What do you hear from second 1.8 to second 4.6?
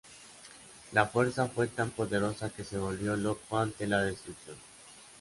poderosa que se volvió loco ante la destrucción.